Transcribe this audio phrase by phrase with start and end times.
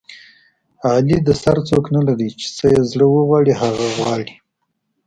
[0.89, 4.31] علي د سر څوک نه لري چې څه یې زړه و غواړي هغه غواړي.